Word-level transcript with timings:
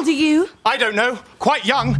old 0.00 0.08
are 0.08 0.12
you? 0.12 0.48
I 0.64 0.78
don't 0.78 0.94
know. 0.94 1.18
Quite 1.38 1.66
young. 1.66 1.94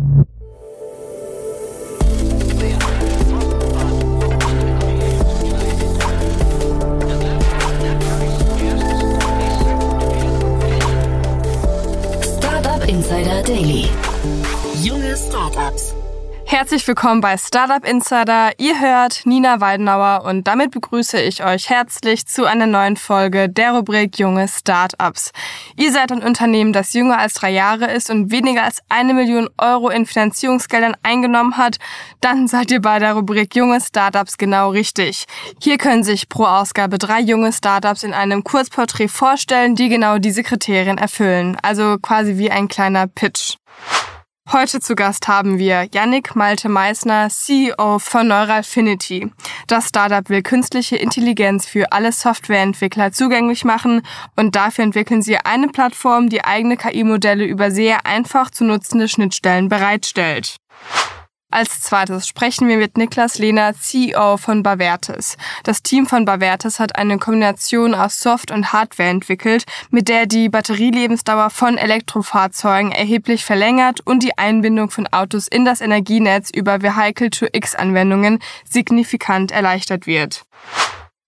Startup 12.23 12.89
Insider 12.89 13.43
Daily. 13.43 13.83
Junge 14.83 15.15
Startups. 15.17 16.00
Herzlich 16.51 16.89
willkommen 16.89 17.21
bei 17.21 17.37
Startup 17.39 17.89
Insider. 17.89 18.51
Ihr 18.59 18.81
hört 18.81 19.25
Nina 19.25 19.61
Weidenauer 19.61 20.25
und 20.25 20.49
damit 20.49 20.73
begrüße 20.73 21.21
ich 21.21 21.45
euch 21.45 21.71
herzlich 21.71 22.27
zu 22.27 22.45
einer 22.45 22.67
neuen 22.67 22.97
Folge 22.97 23.49
der 23.49 23.71
Rubrik 23.71 24.19
Junge 24.19 24.49
Startups. 24.49 25.31
Ihr 25.77 25.93
seid 25.93 26.11
ein 26.11 26.25
Unternehmen, 26.25 26.73
das 26.73 26.93
jünger 26.93 27.19
als 27.19 27.35
drei 27.35 27.51
Jahre 27.51 27.93
ist 27.93 28.11
und 28.11 28.33
weniger 28.33 28.65
als 28.65 28.81
eine 28.89 29.15
Million 29.15 29.49
Euro 29.59 29.91
in 29.91 30.07
Finanzierungsgeldern 30.07 30.97
eingenommen 31.05 31.57
hat. 31.57 31.77
Dann 32.21 32.49
seid 32.49 32.73
ihr 32.73 32.81
bei 32.81 32.99
der 32.99 33.15
Rubrik 33.15 33.55
Junge 33.55 33.81
Startups 33.81 34.37
genau 34.37 34.71
richtig. 34.71 35.27
Hier 35.63 35.79
können 35.79 36.03
sich 36.03 36.29
pro 36.29 36.47
Ausgabe 36.47 36.99
drei 36.99 37.21
junge 37.21 37.53
Startups 37.53 38.03
in 38.03 38.13
einem 38.13 38.43
Kurzporträt 38.43 39.07
vorstellen, 39.07 39.77
die 39.77 39.89
genau 39.89 40.19
diese 40.19 40.43
Kriterien 40.43 40.99
erfüllen. 40.99 41.57
Also 41.63 41.99
quasi 42.03 42.39
wie 42.39 42.51
ein 42.51 42.67
kleiner 42.67 43.07
Pitch. 43.07 43.55
Heute 44.49 44.81
zu 44.81 44.97
Gast 44.97 45.29
haben 45.29 45.59
wir 45.59 45.87
Yannick 45.93 46.35
Malte 46.35 46.69
Meissner, 46.69 47.29
CEO 47.29 48.01
von 48.01 48.27
Neuralfinity. 48.27 49.31
Das 49.69 49.91
Startup 49.91 50.29
will 50.29 50.43
künstliche 50.43 50.97
Intelligenz 50.97 51.67
für 51.67 51.93
alle 51.93 52.11
Softwareentwickler 52.11 53.13
zugänglich 53.13 53.65
machen 53.65 54.03
und 54.35 54.57
dafür 54.57 54.83
entwickeln 54.83 55.23
sie 55.23 55.37
eine 55.37 55.69
Plattform, 55.69 56.29
die 56.29 56.45
eigene 56.45 56.77
KI-Modelle 56.77 57.45
über 57.45 57.71
sehr 57.71 58.07
einfach 58.07 58.51
zu 58.51 58.65
nutzende 58.65 59.07
Schnittstellen 59.07 59.69
bereitstellt. 59.69 60.57
Als 61.53 61.81
zweites 61.81 62.29
sprechen 62.29 62.69
wir 62.69 62.77
mit 62.77 62.97
Niklas 62.97 63.39
Lehner, 63.39 63.75
CEO 63.75 64.37
von 64.37 64.63
Bavertes. 64.63 65.37
Das 65.65 65.83
Team 65.83 66.07
von 66.07 66.25
Bavertes 66.25 66.79
hat 66.79 66.95
eine 66.95 67.19
Kombination 67.19 67.93
aus 67.93 68.21
Soft- 68.21 68.53
und 68.53 68.73
Hardware 68.73 69.09
entwickelt, 69.09 69.65
mit 69.91 70.09
der 70.09 70.27
die 70.27 70.49
Batterielebensdauer 70.49 71.51
von 71.51 71.77
Elektrofahrzeugen 71.77 72.93
erheblich 72.93 73.45
verlängert 73.45 74.01
und 74.07 74.23
die 74.23 74.39
Einbindung 74.39 74.91
von 74.91 75.09
Autos 75.09 75.49
in 75.49 75.65
das 75.65 75.81
Energienetz 75.81 76.51
über 76.51 76.83
Vehicle-to-X-Anwendungen 76.83 78.39
signifikant 78.65 79.51
erleichtert 79.51 80.07
wird. 80.07 80.45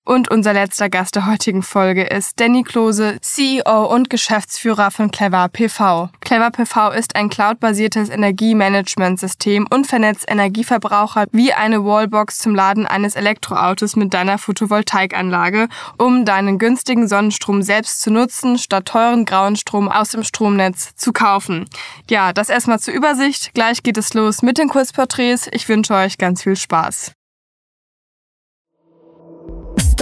Und 0.04 0.32
unser 0.32 0.52
letzter 0.52 0.90
Gast 0.90 1.14
der 1.14 1.26
heutigen 1.26 1.62
Folge 1.62 2.02
ist 2.02 2.40
Danny 2.40 2.64
Klose, 2.64 3.18
CEO 3.20 3.86
und 3.86 4.10
Geschäftsführer 4.10 4.90
von 4.90 5.12
Clever 5.12 5.48
PV. 5.48 6.10
Clever 6.20 6.50
PV 6.50 6.90
ist 6.90 7.14
ein 7.14 7.30
cloudbasiertes 7.30 8.08
Energiemanagementsystem 8.08 9.64
und 9.70 9.86
vernetzt 9.86 10.28
Energieverbraucher 10.28 11.26
wie 11.30 11.52
eine 11.52 11.84
Wallbox 11.84 12.38
zum 12.38 12.56
Laden 12.56 12.84
eines 12.84 13.14
Elektroautos 13.14 13.94
mit 13.94 14.12
deiner 14.12 14.38
Photovoltaikanlage, 14.38 15.68
um 15.98 16.24
deinen 16.24 16.58
günstigen 16.58 17.06
Sonnenstrom 17.06 17.62
selbst 17.62 18.00
zu 18.00 18.10
nutzen, 18.10 18.58
statt 18.58 18.86
teuren 18.86 19.24
grauen 19.24 19.54
Strom 19.54 19.88
aus 19.88 20.10
dem 20.10 20.24
Stromnetz 20.24 20.96
zu 20.96 21.12
kaufen. 21.12 21.66
Ja, 22.10 22.32
das 22.32 22.48
erstmal 22.48 22.80
zur 22.80 22.94
Übersicht. 22.94 23.54
Gleich 23.54 23.84
geht 23.84 23.98
es 23.98 24.14
los 24.14 24.42
mit 24.42 24.58
den 24.58 24.68
Kurzporträts. 24.68 25.48
Ich 25.52 25.68
wünsche 25.68 25.94
euch 25.94 26.18
ganz 26.18 26.42
viel 26.42 26.56
Spaß. 26.56 27.12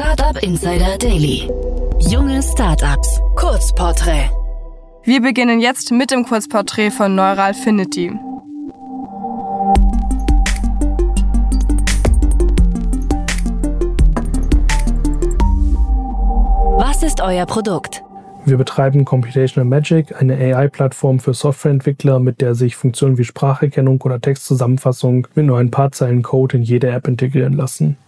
Startup 0.00 0.42
Insider 0.42 0.96
Daily. 0.96 1.46
Junge 1.98 2.42
Startups. 2.42 3.20
Kurzporträt. 3.36 4.30
Wir 5.04 5.20
beginnen 5.20 5.60
jetzt 5.60 5.92
mit 5.92 6.10
dem 6.10 6.24
Kurzporträt 6.24 6.90
von 6.90 7.14
Neuralfinity. 7.14 8.10
Was 16.78 17.02
ist 17.02 17.20
euer 17.20 17.44
Produkt? 17.44 18.02
Wir 18.46 18.56
betreiben 18.56 19.04
Computational 19.04 19.69
Magic, 19.69 20.19
eine 20.19 20.34
AI-Plattform 20.34 21.20
für 21.20 21.34
Softwareentwickler, 21.34 22.20
mit 22.20 22.41
der 22.41 22.54
sich 22.54 22.75
Funktionen 22.75 23.19
wie 23.19 23.25
Spracherkennung 23.25 24.00
oder 24.00 24.19
Textzusammenfassung 24.19 25.26
mit 25.34 25.44
nur 25.44 25.58
ein 25.58 25.70
paar 25.70 25.92
Zeilen 25.92 26.22
Code 26.22 26.56
in 26.56 26.62
jede 26.62 26.88
App 26.88 27.06
integrieren 27.06 27.52
lassen. 27.52 27.98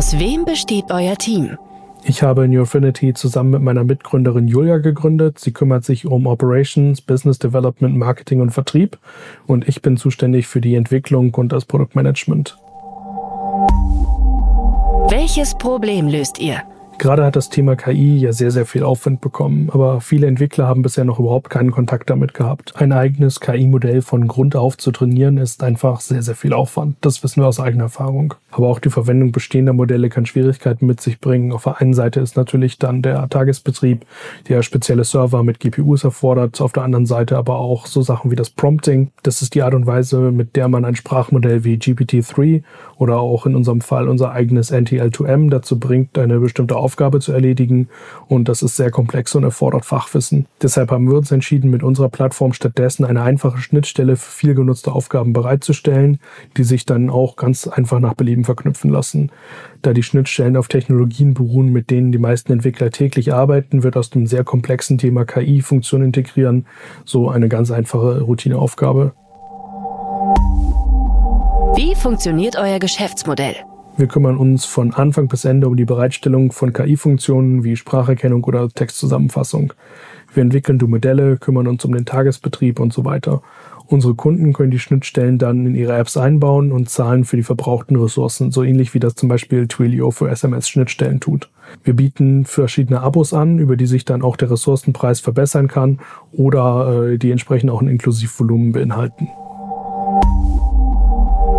Aus 0.00 0.18
wem 0.18 0.46
besteht 0.46 0.86
euer 0.90 1.14
Team? 1.14 1.58
Ich 2.04 2.22
habe 2.22 2.48
Newfinity 2.48 3.12
zusammen 3.12 3.50
mit 3.50 3.60
meiner 3.60 3.84
Mitgründerin 3.84 4.48
Julia 4.48 4.78
gegründet. 4.78 5.38
Sie 5.38 5.52
kümmert 5.52 5.84
sich 5.84 6.06
um 6.06 6.26
Operations, 6.26 7.02
Business 7.02 7.38
Development, 7.38 7.94
Marketing 7.94 8.40
und 8.40 8.48
Vertrieb 8.48 8.96
und 9.46 9.68
ich 9.68 9.82
bin 9.82 9.98
zuständig 9.98 10.46
für 10.46 10.62
die 10.62 10.74
Entwicklung 10.74 11.34
und 11.34 11.52
das 11.52 11.66
Produktmanagement. 11.66 12.56
Welches 15.10 15.54
Problem 15.58 16.08
löst 16.08 16.38
ihr? 16.38 16.62
Gerade 17.00 17.24
hat 17.24 17.34
das 17.34 17.48
Thema 17.48 17.76
KI 17.76 18.18
ja 18.18 18.34
sehr, 18.34 18.50
sehr 18.50 18.66
viel 18.66 18.82
Aufwind 18.82 19.22
bekommen, 19.22 19.70
aber 19.72 20.02
viele 20.02 20.26
Entwickler 20.26 20.66
haben 20.66 20.82
bisher 20.82 21.06
noch 21.06 21.18
überhaupt 21.18 21.48
keinen 21.48 21.70
Kontakt 21.70 22.10
damit 22.10 22.34
gehabt. 22.34 22.74
Ein 22.76 22.92
eigenes 22.92 23.40
KI-Modell 23.40 24.02
von 24.02 24.28
Grund 24.28 24.54
auf 24.54 24.76
zu 24.76 24.92
trainieren 24.92 25.38
ist 25.38 25.62
einfach 25.62 26.00
sehr, 26.00 26.20
sehr 26.20 26.34
viel 26.34 26.52
Aufwand. 26.52 26.96
Das 27.00 27.22
wissen 27.22 27.42
wir 27.42 27.48
aus 27.48 27.58
eigener 27.58 27.84
Erfahrung. 27.84 28.34
Aber 28.50 28.68
auch 28.68 28.78
die 28.78 28.90
Verwendung 28.90 29.32
bestehender 29.32 29.72
Modelle 29.72 30.08
kann 30.08 30.26
Schwierigkeiten 30.26 30.86
mit 30.86 31.00
sich 31.00 31.20
bringen. 31.20 31.52
Auf 31.52 31.64
der 31.64 31.80
einen 31.80 31.94
Seite 31.94 32.20
ist 32.20 32.36
natürlich 32.36 32.78
dann 32.78 33.02
der 33.02 33.28
Tagesbetrieb, 33.28 34.04
der 34.48 34.62
spezielle 34.62 35.04
Server 35.04 35.42
mit 35.42 35.60
GPUs 35.60 36.04
erfordert. 36.04 36.60
Auf 36.60 36.72
der 36.72 36.82
anderen 36.82 37.06
Seite 37.06 37.36
aber 37.36 37.58
auch 37.58 37.86
so 37.86 38.02
Sachen 38.02 38.30
wie 38.30 38.36
das 38.36 38.50
Prompting. 38.50 39.10
Das 39.22 39.42
ist 39.42 39.54
die 39.54 39.62
Art 39.62 39.74
und 39.74 39.86
Weise, 39.86 40.32
mit 40.32 40.56
der 40.56 40.68
man 40.68 40.84
ein 40.84 40.96
Sprachmodell 40.96 41.64
wie 41.64 41.76
GPT-3 41.76 42.62
oder 42.96 43.18
auch 43.18 43.46
in 43.46 43.54
unserem 43.54 43.80
Fall 43.80 44.08
unser 44.08 44.32
eigenes 44.32 44.72
NTL2M 44.72 45.50
dazu 45.50 45.78
bringt, 45.78 46.18
eine 46.18 46.40
bestimmte 46.40 46.76
Aufgabe 46.76 47.20
zu 47.20 47.32
erledigen. 47.32 47.88
Und 48.28 48.48
das 48.48 48.62
ist 48.62 48.76
sehr 48.76 48.90
komplex 48.90 49.34
und 49.34 49.44
erfordert 49.44 49.84
Fachwissen. 49.84 50.46
Deshalb 50.62 50.90
haben 50.90 51.08
wir 51.08 51.16
uns 51.16 51.30
entschieden, 51.30 51.70
mit 51.70 51.82
unserer 51.82 52.08
Plattform 52.08 52.52
stattdessen 52.52 53.04
eine 53.04 53.22
einfache 53.22 53.58
Schnittstelle 53.58 54.16
für 54.16 54.30
viel 54.30 54.54
genutzte 54.54 54.92
Aufgaben 54.92 55.32
bereitzustellen, 55.32 56.18
die 56.56 56.64
sich 56.64 56.84
dann 56.84 57.10
auch 57.10 57.36
ganz 57.36 57.66
einfach 57.66 58.00
nach 58.00 58.14
Belieben 58.14 58.39
verknüpfen 58.44 58.90
lassen. 58.90 59.30
Da 59.82 59.92
die 59.92 60.02
Schnittstellen 60.02 60.56
auf 60.56 60.68
Technologien 60.68 61.34
beruhen, 61.34 61.72
mit 61.72 61.90
denen 61.90 62.12
die 62.12 62.18
meisten 62.18 62.52
Entwickler 62.52 62.90
täglich 62.90 63.32
arbeiten, 63.32 63.82
wird 63.82 63.96
aus 63.96 64.10
dem 64.10 64.26
sehr 64.26 64.44
komplexen 64.44 64.98
Thema 64.98 65.24
KI-Funktion 65.24 66.02
integrieren 66.02 66.66
so 67.04 67.28
eine 67.28 67.48
ganz 67.48 67.70
einfache 67.70 68.20
Routineaufgabe. 68.20 69.12
Wie 71.76 71.94
funktioniert 71.94 72.56
euer 72.56 72.78
Geschäftsmodell? 72.78 73.56
Wir 73.96 74.06
kümmern 74.06 74.38
uns 74.38 74.64
von 74.64 74.94
Anfang 74.94 75.28
bis 75.28 75.44
Ende 75.44 75.68
um 75.68 75.76
die 75.76 75.84
Bereitstellung 75.84 76.52
von 76.52 76.72
KI-Funktionen 76.72 77.64
wie 77.64 77.76
Spracherkennung 77.76 78.44
oder 78.44 78.68
Textzusammenfassung. 78.68 79.74
Wir 80.32 80.42
entwickeln 80.42 80.78
die 80.78 80.86
Modelle, 80.86 81.36
kümmern 81.36 81.66
uns 81.66 81.84
um 81.84 81.92
den 81.92 82.06
Tagesbetrieb 82.06 82.80
und 82.80 82.92
so 82.92 83.04
weiter. 83.04 83.42
Unsere 83.90 84.14
Kunden 84.14 84.52
können 84.52 84.70
die 84.70 84.78
Schnittstellen 84.78 85.36
dann 85.36 85.66
in 85.66 85.74
ihre 85.74 85.96
Apps 85.96 86.16
einbauen 86.16 86.70
und 86.70 86.88
zahlen 86.88 87.24
für 87.24 87.36
die 87.36 87.42
verbrauchten 87.42 87.96
Ressourcen, 87.96 88.52
so 88.52 88.62
ähnlich 88.62 88.94
wie 88.94 89.00
das 89.00 89.16
zum 89.16 89.28
Beispiel 89.28 89.66
Twilio 89.66 90.12
für 90.12 90.30
SMS-Schnittstellen 90.30 91.18
tut. 91.18 91.50
Wir 91.82 91.94
bieten 91.94 92.44
verschiedene 92.44 93.00
Abos 93.00 93.34
an, 93.34 93.58
über 93.58 93.76
die 93.76 93.86
sich 93.86 94.04
dann 94.04 94.22
auch 94.22 94.36
der 94.36 94.52
Ressourcenpreis 94.52 95.18
verbessern 95.18 95.66
kann 95.66 95.98
oder 96.30 97.08
äh, 97.08 97.18
die 97.18 97.32
entsprechend 97.32 97.70
auch 97.70 97.82
ein 97.82 97.88
Inklusivvolumen 97.88 98.70
beinhalten. 98.70 99.26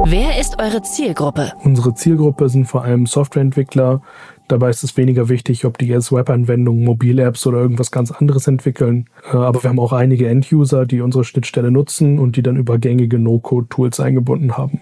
Wer 0.05 0.39
ist 0.39 0.57
eure 0.57 0.81
Zielgruppe? 0.81 1.51
Unsere 1.65 1.93
Zielgruppe 1.95 2.47
sind 2.47 2.65
vor 2.65 2.85
allem 2.85 3.07
Softwareentwickler. 3.07 4.01
Dabei 4.51 4.69
ist 4.69 4.83
es 4.83 4.97
weniger 4.97 5.29
wichtig, 5.29 5.63
ob 5.63 5.77
die 5.77 5.87
jetzt 5.87 6.11
Web-Anwendungen, 6.11 6.83
Mobil-Apps 6.83 7.47
oder 7.47 7.59
irgendwas 7.59 7.89
ganz 7.89 8.11
anderes 8.11 8.47
entwickeln. 8.47 9.09
Äh, 9.31 9.37
aber 9.37 9.63
wir 9.63 9.69
haben 9.69 9.79
auch 9.79 9.93
einige 9.93 10.27
End-User, 10.27 10.85
die 10.85 10.99
unsere 10.99 11.23
Schnittstelle 11.23 11.71
nutzen 11.71 12.19
und 12.19 12.35
die 12.35 12.43
dann 12.43 12.57
über 12.57 12.77
gängige 12.77 13.17
No-Code-Tools 13.17 14.01
eingebunden 14.01 14.57
haben. 14.57 14.81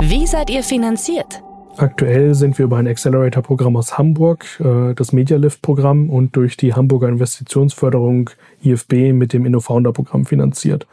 Wie 0.00 0.28
seid 0.28 0.48
ihr 0.48 0.62
finanziert? 0.62 1.42
Aktuell 1.78 2.34
sind 2.34 2.58
wir 2.58 2.64
über 2.64 2.76
ein 2.76 2.88
Accelerator-Programm 2.88 3.76
aus 3.76 3.98
Hamburg, 3.98 4.44
äh, 4.58 4.94
das 4.94 5.12
MediaLift-Programm 5.12 6.10
und 6.10 6.34
durch 6.34 6.56
die 6.56 6.74
Hamburger 6.74 7.08
Investitionsförderung 7.08 8.30
IFB 8.64 9.12
mit 9.12 9.32
dem 9.32 9.46
InnoFounder-Programm 9.46 10.26
finanziert. 10.26 10.88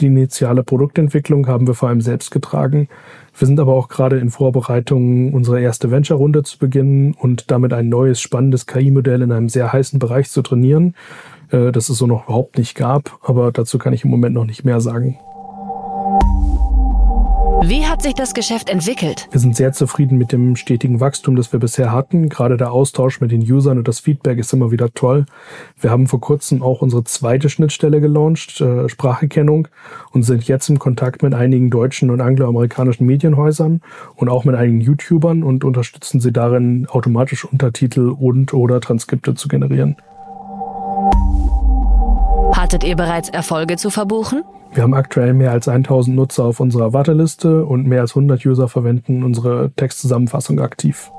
Die 0.00 0.06
initiale 0.06 0.62
Produktentwicklung 0.62 1.46
haben 1.46 1.66
wir 1.66 1.74
vor 1.74 1.90
allem 1.90 2.00
selbst 2.00 2.30
getragen. 2.30 2.88
Wir 3.36 3.46
sind 3.46 3.60
aber 3.60 3.74
auch 3.74 3.88
gerade 3.88 4.16
in 4.16 4.30
Vorbereitungen, 4.30 5.34
unsere 5.34 5.60
erste 5.60 5.90
Venture-Runde 5.90 6.42
zu 6.42 6.56
beginnen 6.58 7.12
und 7.12 7.50
damit 7.50 7.74
ein 7.74 7.90
neues, 7.90 8.18
spannendes 8.18 8.66
KI-Modell 8.66 9.20
in 9.20 9.30
einem 9.30 9.50
sehr 9.50 9.74
heißen 9.74 9.98
Bereich 9.98 10.30
zu 10.30 10.40
trainieren, 10.40 10.94
äh, 11.50 11.70
das 11.70 11.90
es 11.90 11.98
so 11.98 12.06
noch 12.06 12.24
überhaupt 12.24 12.56
nicht 12.56 12.76
gab. 12.76 13.18
Aber 13.22 13.52
dazu 13.52 13.76
kann 13.76 13.92
ich 13.92 14.04
im 14.04 14.10
Moment 14.10 14.34
noch 14.34 14.46
nicht 14.46 14.64
mehr 14.64 14.80
sagen. 14.80 15.18
Wie 17.62 17.86
hat 17.86 18.02
sich 18.02 18.14
das 18.14 18.34
Geschäft 18.34 18.68
entwickelt? 18.68 19.28
Wir 19.30 19.40
sind 19.40 19.56
sehr 19.56 19.72
zufrieden 19.72 20.18
mit 20.18 20.32
dem 20.32 20.56
stetigen 20.56 21.00
Wachstum, 21.00 21.36
das 21.36 21.52
wir 21.52 21.60
bisher 21.60 21.92
hatten. 21.92 22.28
Gerade 22.28 22.56
der 22.56 22.72
Austausch 22.72 23.20
mit 23.20 23.30
den 23.30 23.40
Usern 23.40 23.78
und 23.78 23.88
das 23.88 24.00
Feedback 24.00 24.38
ist 24.38 24.52
immer 24.52 24.70
wieder 24.70 24.92
toll. 24.92 25.24
Wir 25.80 25.90
haben 25.90 26.06
vor 26.06 26.20
kurzem 26.20 26.62
auch 26.62 26.82
unsere 26.82 27.04
zweite 27.04 27.48
Schnittstelle 27.48 28.00
gelauncht, 28.00 28.60
äh, 28.60 28.88
Spracherkennung, 28.88 29.68
und 30.12 30.24
sind 30.24 30.46
jetzt 30.48 30.68
im 30.68 30.78
Kontakt 30.78 31.22
mit 31.22 31.32
einigen 31.32 31.70
deutschen 31.70 32.10
und 32.10 32.20
angloamerikanischen 32.20 33.06
Medienhäusern 33.06 33.80
und 34.16 34.28
auch 34.28 34.44
mit 34.44 34.56
einigen 34.56 34.80
YouTubern 34.80 35.42
und 35.42 35.64
unterstützen 35.64 36.20
sie 36.20 36.32
darin, 36.32 36.86
automatisch 36.90 37.44
Untertitel 37.44 38.10
und 38.10 38.52
oder 38.52 38.80
Transkripte 38.80 39.34
zu 39.34 39.48
generieren. 39.48 39.96
Hattet 42.54 42.84
ihr 42.84 42.96
bereits 42.96 43.28
Erfolge 43.28 43.76
zu 43.76 43.90
verbuchen? 43.90 44.42
Wir 44.74 44.82
haben 44.82 44.94
aktuell 44.94 45.34
mehr 45.34 45.52
als 45.52 45.68
1000 45.68 46.16
Nutzer 46.16 46.44
auf 46.44 46.58
unserer 46.58 46.92
Warteliste 46.92 47.64
und 47.64 47.86
mehr 47.86 48.00
als 48.00 48.10
100 48.16 48.44
User 48.44 48.66
verwenden 48.66 49.22
unsere 49.22 49.70
Textzusammenfassung 49.76 50.58
aktiv. 50.58 51.12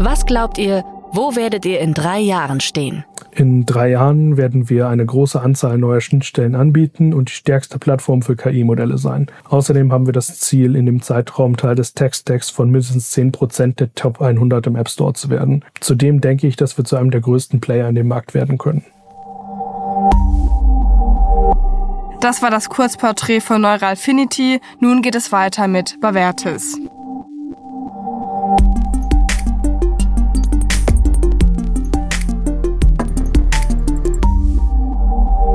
Was 0.00 0.26
glaubt 0.26 0.58
ihr, 0.58 0.84
wo 1.12 1.34
werdet 1.34 1.64
ihr 1.64 1.80
in 1.80 1.94
drei 1.94 2.20
Jahren 2.20 2.60
stehen? 2.60 3.04
In 3.32 3.64
drei 3.64 3.90
Jahren 3.90 4.36
werden 4.36 4.68
wir 4.68 4.88
eine 4.88 5.06
große 5.06 5.40
Anzahl 5.40 5.78
neuer 5.78 6.02
Schnittstellen 6.02 6.54
anbieten 6.54 7.14
und 7.14 7.30
die 7.30 7.34
stärkste 7.34 7.78
Plattform 7.78 8.20
für 8.20 8.36
KI-Modelle 8.36 8.98
sein. 8.98 9.28
Außerdem 9.48 9.92
haben 9.92 10.06
wir 10.06 10.12
das 10.12 10.38
Ziel, 10.38 10.76
in 10.76 10.84
dem 10.84 11.00
Zeitraum 11.00 11.56
Teil 11.56 11.74
des 11.74 11.94
Tech-Stacks 11.94 12.50
von 12.50 12.70
mindestens 12.70 13.16
10% 13.16 13.76
der 13.76 13.94
Top 13.94 14.20
100 14.20 14.66
im 14.66 14.76
App 14.76 14.90
Store 14.90 15.14
zu 15.14 15.30
werden. 15.30 15.64
Zudem 15.80 16.20
denke 16.20 16.46
ich, 16.46 16.56
dass 16.56 16.76
wir 16.76 16.84
zu 16.84 16.96
einem 16.96 17.10
der 17.10 17.22
größten 17.22 17.60
Player 17.60 17.88
in 17.88 17.94
dem 17.94 18.08
Markt 18.08 18.34
werden 18.34 18.58
können. 18.58 18.84
Das 22.24 22.40
war 22.40 22.50
das 22.50 22.70
Kurzporträt 22.70 23.40
von 23.40 23.60
Neuralfinity. 23.60 24.62
Nun 24.80 25.02
geht 25.02 25.14
es 25.14 25.30
weiter 25.30 25.68
mit 25.68 26.00
Bavertis. 26.00 26.78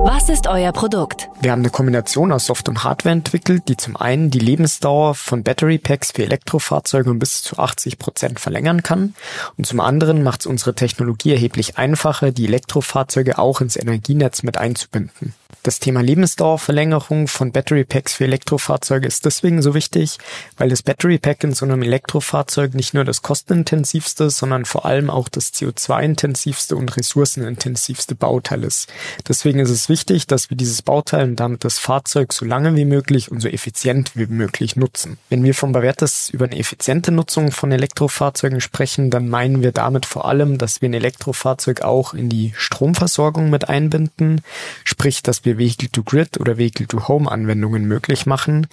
Was 0.04 0.30
ist 0.30 0.46
euer 0.46 0.72
Produkt? 0.72 1.32
Wir 1.42 1.54
haben 1.54 1.62
eine 1.62 1.72
Kombination 1.72 2.32
aus 2.32 2.46
Soft- 2.46 2.70
und 2.70 2.84
Hardware 2.84 3.14
entwickelt, 3.14 3.64
die 3.68 3.76
zum 3.76 3.98
einen 3.98 4.30
die 4.30 4.38
Lebensdauer 4.38 5.16
von 5.16 5.42
Battery 5.42 5.80
Packs 5.80 6.12
für 6.12 6.22
Elektrofahrzeuge 6.22 7.10
um 7.10 7.18
bis 7.18 7.42
zu 7.42 7.58
80 7.58 7.98
Prozent 7.98 8.40
verlängern 8.40 8.84
kann 8.84 9.16
und 9.58 9.66
zum 9.66 9.80
anderen 9.80 10.22
macht 10.22 10.42
es 10.42 10.46
unsere 10.46 10.76
Technologie 10.76 11.32
erheblich 11.32 11.80
einfacher, 11.80 12.32
die 12.32 12.46
Elektrofahrzeuge 12.46 13.40
auch 13.40 13.60
ins 13.60 13.76
Energienetz 13.76 14.44
mit 14.44 14.60
einzubinden. 14.60 15.34
Das 15.62 15.80
Thema 15.80 16.02
Lebensdauerverlängerung 16.02 17.28
von 17.28 17.52
Battery 17.52 17.84
Packs 17.84 18.14
für 18.14 18.24
Elektrofahrzeuge 18.24 19.06
ist 19.06 19.26
deswegen 19.26 19.62
so 19.62 19.74
wichtig, 19.74 20.18
weil 20.58 20.70
das 20.70 20.84
Battery 20.84 21.18
Pack 21.18 21.44
in 21.44 21.54
so 21.54 21.66
einem 21.66 21.82
Elektrofahrzeug 21.82 22.76
nicht 22.76 22.94
nur 22.94 23.04
das 23.04 23.22
kostenintensivste, 23.24 24.30
sondern 24.30 24.64
vor 24.64 24.86
allem 24.86 25.10
auch 25.10 25.28
das 25.28 25.54
CO2-intensivste 25.54 26.76
und 26.76 26.96
ressourcenintensivste 26.96 28.16
Bauteil 28.16 28.64
ist. 28.64 28.88
Deswegen 29.28 29.60
ist 29.60 29.70
es 29.70 29.90
wichtig, 29.90 30.28
dass 30.28 30.50
wir 30.50 30.56
dieses 30.56 30.82
Bauteil 30.82 31.26
und 31.26 31.40
damit 31.40 31.66
das 31.66 31.78
Fahrzeug 31.78 32.32
so 32.32 32.46
lange 32.46 32.76
wie 32.78 32.86
möglich 32.86 33.30
und 33.30 33.42
so 33.42 33.50
effizient 33.50 34.16
wie 34.16 34.28
möglich 34.28 34.78
nutzen. 34.78 35.18
Wenn 35.28 35.44
wir 35.44 35.54
von 35.54 35.74
Bavertas 35.74 36.30
über 36.30 36.46
eine 36.46 36.58
effiziente 36.58 37.12
Nutzung 37.12 37.52
von 37.52 37.74
Elektrofahrzeugen 37.74 38.62
sprechen, 38.62 39.10
dann 39.10 39.28
meinen 39.28 39.62
wir 39.62 39.74
damit 39.74 40.06
vor 40.06 40.26
allem, 40.26 40.58
dass 40.58 40.82
wir 40.82 40.88
ein 40.90 40.94
Elektrofahrzeug 40.94 41.82
auch 41.82 42.14
in 42.14 42.30
die 42.30 42.54
Stromversorgung 42.56 43.50
mit 43.50 43.68
einbinden, 43.68 44.42
sprich, 44.86 45.22
dass 45.22 45.39
wir 45.46 45.50
wir 45.50 45.58
Vehicle-to-Grid 45.58 46.40
oder 46.40 46.58
Vehicle-to-Home-Anwendungen 46.58 47.86
möglich 47.86 48.26
machen, 48.26 48.68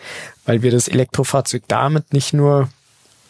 weil 0.45 0.63
wir 0.63 0.71
das 0.71 0.89
Elektrofahrzeug 0.89 1.63
damit 1.69 2.13
nicht 2.13 2.33
nur 2.33 2.69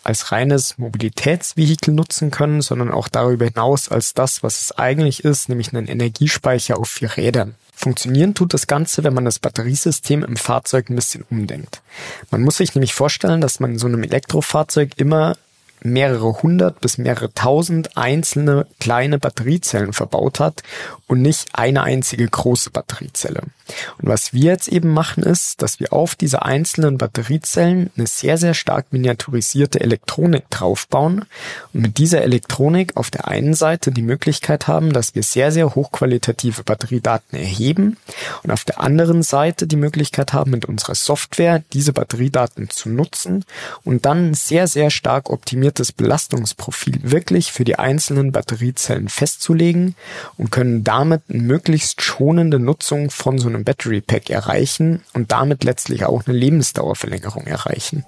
als 0.05 0.31
reines 0.31 0.79
Mobilitätsvehikel 0.79 1.93
nutzen 1.93 2.31
können, 2.31 2.63
sondern 2.63 2.93
auch 2.93 3.09
darüber 3.09 3.47
hinaus 3.47 3.89
als 3.89 4.15
das, 4.15 4.43
was 4.43 4.61
es 4.61 4.73
eigentlich 4.73 5.25
ist, 5.25 5.49
nämlich 5.49 5.73
einen 5.73 5.89
Energiespeicher 5.89 6.79
auf 6.79 6.89
vier 6.89 7.17
Rädern. 7.17 7.57
Funktionieren 7.75 8.35
tut 8.35 8.55
das 8.55 8.69
Ganze, 8.69 9.05
wenn 9.05 9.15
man 9.15 9.25
das 9.25 9.39
Batteriesystem 9.39 10.23
im 10.25 10.37
Fahrzeug 10.37 10.89
ein 10.89 10.97
bisschen 10.97 11.25
umdenkt. 11.29 11.83
Man 12.31 12.43
muss 12.43 12.57
sich 12.57 12.75
nämlich 12.75 12.95
vorstellen, 12.95 13.41
dass 13.41 13.61
man 13.61 13.73
in 13.73 13.79
so 13.79 13.87
einem 13.87 14.03
Elektrofahrzeug 14.03 14.93
immer 14.97 15.37
mehrere 15.83 16.43
hundert 16.43 16.81
bis 16.81 16.99
mehrere 16.99 17.33
tausend 17.33 17.97
einzelne 17.97 18.67
kleine 18.81 19.19
Batteriezellen 19.19 19.93
verbaut 19.93 20.41
hat 20.41 20.63
und 21.07 21.23
nicht 21.23 21.49
eine 21.53 21.83
einzige 21.83 22.27
große 22.27 22.71
Batteriezelle. 22.71 23.43
Und 24.01 24.09
was 24.09 24.33
wir 24.33 24.53
jetzt 24.53 24.69
eben 24.69 24.93
machen 24.93 25.23
ist, 25.23 25.63
dass 25.63 25.81
wir 25.81 25.93
auf 25.93 26.15
diese 26.15 26.43
einzelnen 26.43 26.99
Batteriezellen 26.99 27.91
eine 27.97 28.07
sehr, 28.07 28.39
sehr 28.39 28.55
stark 28.55 28.93
miniaturisierte 28.93 29.81
Elektronik 29.81 30.49
draufbauen 30.51 31.25
und 31.73 31.81
mit 31.81 31.99
dieser 31.99 32.23
Elektronik 32.23 32.97
auf 32.97 33.11
der 33.11 33.29
einen 33.29 33.55
Seite 33.55 33.91
die 33.91 34.03
Möglichkeit 34.03 34.69
haben, 34.69 34.93
dass 34.93 35.15
wir 35.15 35.23
sehr, 35.23 35.53
sehr 35.53 35.75
hochqualitative 35.75 36.63
Batteriedaten 36.63 37.39
erheben 37.39 37.97
und 38.43 38.51
auf 38.51 38.65
der 38.65 38.81
anderen 38.81 39.23
Seite 39.23 39.67
die 39.67 39.77
Möglichkeit 39.77 40.33
haben, 40.33 40.51
mit 40.51 40.65
unserer 40.65 40.95
Software 40.95 41.63
diese 41.73 41.93
Batteriedaten 41.93 42.71
zu 42.71 42.89
nutzen 42.89 43.45
und 43.85 44.07
dann 44.07 44.35
sehr, 44.35 44.69
sehr 44.69 44.91
stark 44.91 45.31
optimiertes 45.31 45.93
Belastungsprofil 45.93 46.99
wirklich 47.03 47.53
für 47.53 47.65
die 47.65 47.79
einzelnen 47.79 48.33
Batteriezellen 48.33 49.09
festzulegen 49.09 49.95
und 50.37 50.51
können 50.51 50.85
damit 50.85 51.23
eine 51.29 51.43
möglichst 51.43 52.03
schonende 52.03 52.59
Nutzung 52.59 53.11
von 53.11 53.39
so 53.39 53.49
einem 53.57 53.65
Battery 53.65 54.01
Pack 54.01 54.31
erreichen 54.31 55.03
und 55.15 55.33
damit 55.33 55.65
letztlich 55.65 56.05
auch 56.05 56.27
eine 56.27 56.37
Lebensdauerverlängerung 56.37 57.47
erreichen. 57.47 58.05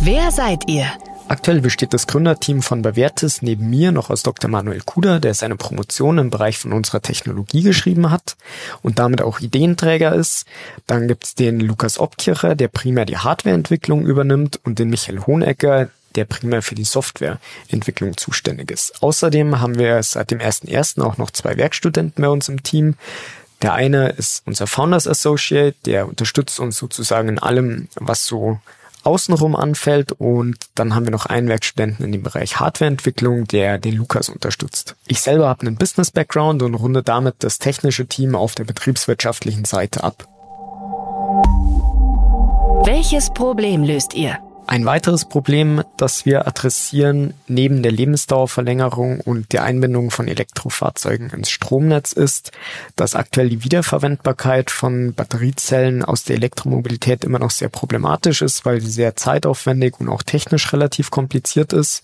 Wer 0.00 0.30
seid 0.30 0.68
ihr? 0.68 0.86
Aktuell 1.28 1.60
besteht 1.60 1.92
das 1.92 2.06
Gründerteam 2.06 2.62
von 2.62 2.82
Bavertis 2.82 3.42
neben 3.42 3.68
mir 3.68 3.90
noch 3.90 4.10
aus 4.10 4.22
Dr. 4.22 4.48
Manuel 4.48 4.80
Kuder, 4.82 5.18
der 5.18 5.34
seine 5.34 5.56
Promotion 5.56 6.18
im 6.18 6.30
Bereich 6.30 6.56
von 6.58 6.72
unserer 6.72 7.02
Technologie 7.02 7.62
geschrieben 7.62 8.12
hat 8.12 8.36
und 8.82 9.00
damit 9.00 9.22
auch 9.22 9.40
Ideenträger 9.40 10.14
ist. 10.14 10.46
Dann 10.86 11.08
gibt's 11.08 11.34
den 11.34 11.58
Lukas 11.58 11.98
Obkircher, 11.98 12.54
der 12.54 12.68
primär 12.68 13.06
die 13.06 13.18
Hardwareentwicklung 13.18 14.06
übernimmt 14.06 14.60
und 14.64 14.78
den 14.78 14.88
Michael 14.88 15.22
Hohnecker, 15.26 15.88
der 16.16 16.24
primär 16.24 16.62
für 16.62 16.74
die 16.74 16.84
Softwareentwicklung 16.84 18.16
zuständig 18.16 18.70
ist. 18.70 19.02
Außerdem 19.02 19.60
haben 19.60 19.78
wir 19.78 20.02
seit 20.02 20.30
dem 20.30 20.40
1.1. 20.40 21.00
auch 21.02 21.18
noch 21.18 21.30
zwei 21.30 21.56
Werkstudenten 21.56 22.22
bei 22.22 22.28
uns 22.28 22.48
im 22.48 22.62
Team. 22.62 22.94
Der 23.62 23.72
eine 23.72 24.10
ist 24.10 24.42
unser 24.46 24.66
Founders 24.66 25.06
Associate, 25.06 25.76
der 25.86 26.08
unterstützt 26.08 26.60
uns 26.60 26.76
sozusagen 26.76 27.28
in 27.28 27.38
allem, 27.38 27.88
was 27.94 28.26
so 28.26 28.58
außenrum 29.06 29.54
anfällt 29.54 30.12
und 30.12 30.56
dann 30.74 30.94
haben 30.94 31.06
wir 31.06 31.12
noch 31.12 31.26
einen 31.26 31.48
Werkstudenten 31.48 32.04
in 32.04 32.12
dem 32.12 32.24
Bereich 32.24 32.58
Hardwareentwicklung, 32.58 33.46
der 33.46 33.78
den 33.78 33.94
Lukas 33.94 34.28
unterstützt. 34.28 34.96
Ich 35.06 35.20
selber 35.20 35.48
habe 35.48 35.60
einen 35.64 35.76
Business-Background 35.76 36.62
und 36.62 36.74
runde 36.74 37.04
damit 37.04 37.36
das 37.38 37.58
technische 37.58 38.06
Team 38.06 38.34
auf 38.34 38.56
der 38.56 38.64
betriebswirtschaftlichen 38.64 39.64
Seite 39.64 40.02
ab. 40.02 40.26
Welches 42.84 43.30
Problem 43.32 43.84
löst 43.84 44.14
ihr? 44.14 44.38
Ein 44.68 44.84
weiteres 44.84 45.26
Problem, 45.26 45.84
das 45.96 46.26
wir 46.26 46.48
adressieren, 46.48 47.34
neben 47.46 47.84
der 47.84 47.92
Lebensdauerverlängerung 47.92 49.20
und 49.20 49.52
der 49.52 49.62
Einbindung 49.62 50.10
von 50.10 50.26
Elektrofahrzeugen 50.26 51.30
ins 51.30 51.50
Stromnetz 51.50 52.12
ist, 52.12 52.50
dass 52.96 53.14
aktuell 53.14 53.48
die 53.48 53.62
Wiederverwendbarkeit 53.62 54.72
von 54.72 55.14
Batteriezellen 55.14 56.04
aus 56.04 56.24
der 56.24 56.34
Elektromobilität 56.34 57.22
immer 57.22 57.38
noch 57.38 57.52
sehr 57.52 57.68
problematisch 57.68 58.42
ist, 58.42 58.64
weil 58.64 58.80
sie 58.80 58.90
sehr 58.90 59.14
zeitaufwendig 59.14 60.00
und 60.00 60.08
auch 60.08 60.24
technisch 60.24 60.72
relativ 60.72 61.12
kompliziert 61.12 61.72
ist. 61.72 62.02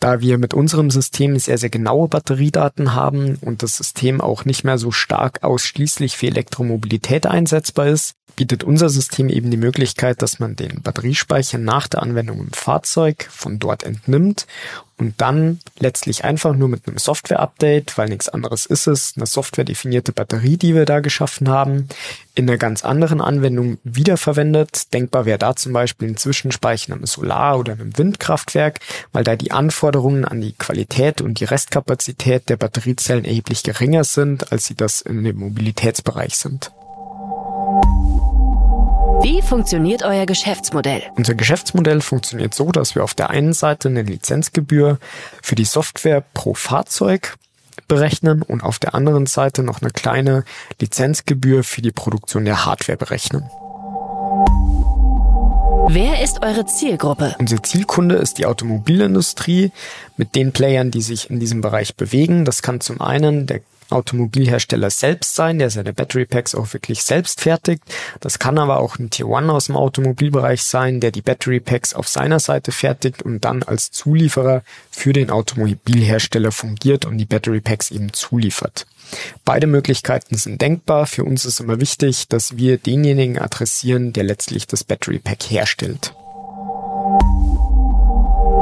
Da 0.00 0.20
wir 0.20 0.36
mit 0.38 0.52
unserem 0.52 0.90
System 0.90 1.38
sehr, 1.38 1.58
sehr 1.58 1.70
genaue 1.70 2.08
Batteriedaten 2.08 2.92
haben 2.92 3.36
und 3.40 3.62
das 3.62 3.76
System 3.76 4.20
auch 4.20 4.44
nicht 4.44 4.64
mehr 4.64 4.78
so 4.78 4.90
stark 4.90 5.44
ausschließlich 5.44 6.16
für 6.16 6.26
Elektromobilität 6.26 7.26
einsetzbar 7.26 7.86
ist, 7.86 8.16
bietet 8.40 8.64
unser 8.64 8.88
System 8.88 9.28
eben 9.28 9.50
die 9.50 9.56
Möglichkeit, 9.56 10.22
dass 10.22 10.38
man 10.38 10.56
den 10.56 10.82
Batteriespeicher 10.82 11.58
nach 11.58 11.88
der 11.88 11.99
Anwendung 12.00 12.40
im 12.40 12.52
Fahrzeug 12.52 13.28
von 13.30 13.58
dort 13.58 13.82
entnimmt 13.82 14.46
und 15.00 15.14
dann 15.20 15.60
letztlich 15.78 16.24
einfach 16.24 16.54
nur 16.54 16.68
mit 16.68 16.86
einem 16.86 16.98
Software-Update, 16.98 17.96
weil 17.96 18.10
nichts 18.10 18.28
anderes 18.28 18.66
ist 18.66 18.86
es, 18.86 19.14
eine 19.16 19.26
softwaredefinierte 19.26 20.12
Batterie, 20.12 20.58
die 20.58 20.74
wir 20.74 20.84
da 20.84 21.00
geschaffen 21.00 21.48
haben, 21.48 21.88
in 22.34 22.48
einer 22.48 22.58
ganz 22.58 22.84
anderen 22.84 23.20
Anwendung 23.20 23.78
wiederverwendet. 23.82 24.92
Denkbar 24.92 25.24
wäre 25.24 25.38
da 25.38 25.56
zum 25.56 25.72
Beispiel 25.72 26.08
ein 26.08 26.16
Zwischenspeicher 26.18 26.92
einem 26.92 27.06
Solar- 27.06 27.58
oder 27.58 27.72
einem 27.72 27.96
Windkraftwerk, 27.96 28.80
weil 29.12 29.24
da 29.24 29.36
die 29.36 29.52
Anforderungen 29.52 30.26
an 30.26 30.40
die 30.40 30.52
Qualität 30.52 31.22
und 31.22 31.40
die 31.40 31.44
Restkapazität 31.44 32.48
der 32.48 32.56
Batteriezellen 32.56 33.24
erheblich 33.24 33.62
geringer 33.62 34.04
sind, 34.04 34.52
als 34.52 34.66
sie 34.66 34.74
das 34.74 35.00
in 35.00 35.24
dem 35.24 35.38
Mobilitätsbereich 35.38 36.36
sind. 36.36 36.70
Wie 39.50 39.56
funktioniert 39.56 40.04
euer 40.04 40.26
Geschäftsmodell? 40.26 41.02
Unser 41.16 41.34
Geschäftsmodell 41.34 42.00
funktioniert 42.02 42.54
so, 42.54 42.70
dass 42.70 42.94
wir 42.94 43.02
auf 43.02 43.14
der 43.14 43.30
einen 43.30 43.52
Seite 43.52 43.88
eine 43.88 44.02
Lizenzgebühr 44.02 45.00
für 45.42 45.56
die 45.56 45.64
Software 45.64 46.22
pro 46.34 46.54
Fahrzeug 46.54 47.36
berechnen 47.88 48.42
und 48.42 48.62
auf 48.62 48.78
der 48.78 48.94
anderen 48.94 49.26
Seite 49.26 49.64
noch 49.64 49.82
eine 49.82 49.90
kleine 49.90 50.44
Lizenzgebühr 50.80 51.64
für 51.64 51.82
die 51.82 51.90
Produktion 51.90 52.44
der 52.44 52.64
Hardware 52.64 52.96
berechnen. 52.96 53.42
Wer 55.88 56.22
ist 56.22 56.44
eure 56.44 56.66
Zielgruppe? 56.66 57.34
Unsere 57.40 57.60
Zielkunde 57.60 58.14
ist 58.14 58.38
die 58.38 58.46
Automobilindustrie 58.46 59.72
mit 60.16 60.36
den 60.36 60.52
Playern, 60.52 60.92
die 60.92 61.02
sich 61.02 61.28
in 61.28 61.40
diesem 61.40 61.60
Bereich 61.60 61.96
bewegen. 61.96 62.44
Das 62.44 62.62
kann 62.62 62.80
zum 62.80 63.00
einen 63.00 63.48
der 63.48 63.62
Automobilhersteller 63.92 64.90
selbst 64.90 65.34
sein, 65.34 65.58
der 65.58 65.70
seine 65.70 65.92
Battery 65.92 66.26
Packs 66.26 66.54
auch 66.54 66.72
wirklich 66.72 67.02
selbst 67.02 67.40
fertigt. 67.40 67.82
Das 68.20 68.38
kann 68.38 68.58
aber 68.58 68.80
auch 68.80 68.98
ein 68.98 69.10
Tier 69.10 69.28
One 69.28 69.52
aus 69.52 69.66
dem 69.66 69.76
Automobilbereich 69.76 70.62
sein, 70.62 71.00
der 71.00 71.10
die 71.10 71.22
Battery 71.22 71.60
Packs 71.60 71.94
auf 71.94 72.08
seiner 72.08 72.40
Seite 72.40 72.72
fertigt 72.72 73.22
und 73.22 73.44
dann 73.44 73.62
als 73.62 73.90
Zulieferer 73.90 74.62
für 74.90 75.12
den 75.12 75.30
Automobilhersteller 75.30 76.52
fungiert 76.52 77.04
und 77.04 77.18
die 77.18 77.26
Battery 77.26 77.60
Packs 77.60 77.90
eben 77.90 78.12
zuliefert. 78.12 78.86
Beide 79.44 79.66
Möglichkeiten 79.66 80.36
sind 80.36 80.60
denkbar. 80.60 81.06
Für 81.06 81.24
uns 81.24 81.44
ist 81.44 81.60
immer 81.60 81.80
wichtig, 81.80 82.28
dass 82.28 82.56
wir 82.56 82.78
denjenigen 82.78 83.38
adressieren, 83.38 84.12
der 84.12 84.24
letztlich 84.24 84.66
das 84.66 84.84
Battery 84.84 85.18
Pack 85.18 85.50
herstellt. 85.50 86.14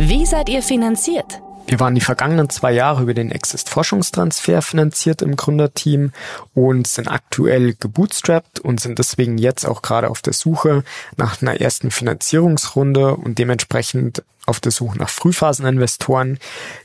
Wie 0.01 0.25
seid 0.25 0.49
ihr 0.49 0.63
finanziert? 0.63 1.43
Wir 1.69 1.81
waren 1.81 1.95
die 1.95 2.01
vergangenen 2.01 2.49
zwei 2.49 2.73
Jahre 2.73 3.03
über 3.03 3.13
den 3.13 3.31
Exist 3.31 3.69
Forschungstransfer 3.69 4.63
finanziert 4.63 5.21
im 5.21 5.37
Gründerteam 5.37 6.13
und 6.55 6.87
sind 6.87 7.09
aktuell 7.09 7.75
gebootstrapped 7.79 8.59
und 8.61 8.81
sind 8.81 8.99
deswegen 8.99 9.37
jetzt 9.37 9.67
auch 9.67 9.83
gerade 9.83 10.09
auf 10.09 10.23
der 10.23 10.33
Suche 10.33 10.83
nach 11.19 11.43
einer 11.43 11.61
ersten 11.61 11.91
Finanzierungsrunde 11.91 13.17
und 13.17 13.39
dementsprechend 13.39 14.23
auf 14.47 14.61
der 14.61 14.73
Suche 14.73 14.97
nach 14.97 15.11
Frühphaseninvestoren, 15.11 16.39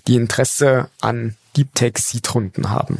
die 0.07 0.15
Interesse 0.15 0.89
an 0.99 1.37
Deep 1.55 1.73
Tech 1.75 1.97
Seed-Runden 1.97 2.69
haben. 2.69 2.97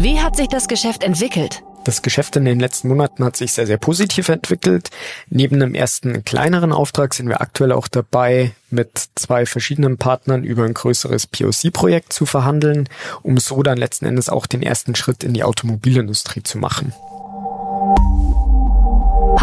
Wie 0.00 0.20
hat 0.20 0.36
sich 0.36 0.46
das 0.46 0.68
Geschäft 0.68 1.02
entwickelt? 1.02 1.64
Das 1.84 2.00
Geschäft 2.00 2.34
in 2.36 2.46
den 2.46 2.60
letzten 2.60 2.88
Monaten 2.88 3.24
hat 3.24 3.36
sich 3.36 3.52
sehr, 3.52 3.66
sehr 3.66 3.76
positiv 3.76 4.30
entwickelt. 4.30 4.88
Neben 5.28 5.56
einem 5.56 5.74
ersten 5.74 6.24
kleineren 6.24 6.72
Auftrag 6.72 7.12
sind 7.12 7.28
wir 7.28 7.42
aktuell 7.42 7.72
auch 7.72 7.88
dabei, 7.88 8.52
mit 8.70 8.90
zwei 9.14 9.44
verschiedenen 9.44 9.98
Partnern 9.98 10.44
über 10.44 10.64
ein 10.64 10.72
größeres 10.74 11.26
POC-Projekt 11.26 12.12
zu 12.14 12.24
verhandeln, 12.24 12.88
um 13.22 13.36
so 13.36 13.62
dann 13.62 13.76
letzten 13.76 14.06
Endes 14.06 14.30
auch 14.30 14.46
den 14.46 14.62
ersten 14.62 14.94
Schritt 14.94 15.22
in 15.22 15.34
die 15.34 15.44
Automobilindustrie 15.44 16.42
zu 16.42 16.56
machen. 16.56 16.94